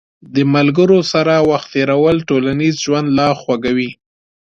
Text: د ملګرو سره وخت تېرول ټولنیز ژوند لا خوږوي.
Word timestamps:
د 0.33 0.35
ملګرو 0.53 0.99
سره 1.13 1.33
وخت 1.49 1.67
تېرول 1.75 2.17
ټولنیز 2.29 2.75
ژوند 2.85 3.07
لا 3.19 3.27
خوږوي. 3.39 3.91